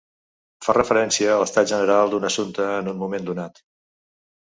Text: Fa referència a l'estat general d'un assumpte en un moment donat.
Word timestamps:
Fa 0.67 0.73
referència 0.77 1.35
a 1.35 1.37
l'estat 1.43 1.71
general 1.73 2.17
d'un 2.17 2.29
assumpte 2.33 2.69
en 2.81 2.93
un 2.97 3.01
moment 3.07 3.33
donat. 3.33 3.67